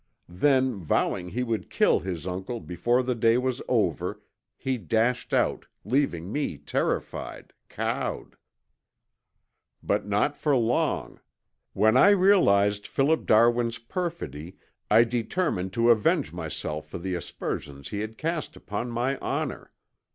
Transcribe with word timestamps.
Then 0.29 0.77
vowing 0.77 1.29
he 1.29 1.43
would 1.43 1.69
kill 1.69 1.99
his 1.99 2.25
uncle 2.25 2.59
before 2.59 3.03
the 3.03 3.13
day 3.13 3.37
was 3.37 3.61
over, 3.67 4.19
he 4.57 4.79
dashed 4.79 5.31
out, 5.31 5.67
leaving 5.85 6.31
me 6.31 6.57
terrified, 6.57 7.53
cowed. 7.69 8.35
"But 9.83 10.07
not 10.07 10.35
for 10.35 10.57
long. 10.57 11.19
When 11.73 11.95
I 11.97 12.09
realized 12.09 12.87
Philip 12.87 13.27
Darwin's 13.27 13.77
perfidy 13.77 14.57
I 14.89 15.03
determined 15.03 15.71
to 15.73 15.91
avenge 15.91 16.33
myself 16.33 16.87
for 16.89 16.97
the 16.97 17.13
aspersions 17.13 17.89
he 17.89 17.99
had 17.99 18.17
cast 18.17 18.55
upon 18.55 18.89
my 18.89 19.19
honor. 19.19 19.71